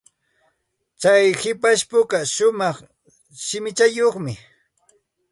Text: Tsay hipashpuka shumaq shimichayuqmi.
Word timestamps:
Tsay 0.99 1.25
hipashpuka 1.41 2.17
shumaq 2.33 2.77
shimichayuqmi. 3.45 4.33